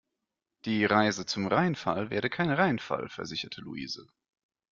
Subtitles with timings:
[0.65, 4.07] Die Reise zum Rheinfall werde kein Reinfall, versicherte Louise.